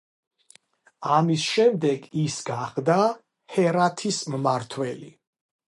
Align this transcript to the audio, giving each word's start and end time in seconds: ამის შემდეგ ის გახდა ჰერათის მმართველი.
ამის 1.17 1.43
შემდეგ 1.49 2.07
ის 2.23 2.39
გახდა 2.49 2.97
ჰერათის 3.57 4.25
მმართველი. 4.35 5.17